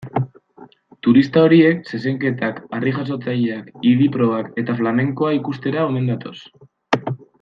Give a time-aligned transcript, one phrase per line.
[1.07, 6.37] Turista horiek zezenketak, harri-jasotzaileak, idi-probak eta flamenkoa ikustera omen datoz.